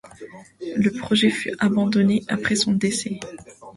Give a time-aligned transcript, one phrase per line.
[0.61, 3.19] Le projet fut abandonné après son décès.